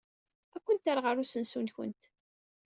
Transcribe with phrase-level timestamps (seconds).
[0.55, 2.01] Ad kent-rreɣ ɣer usensu-nwent.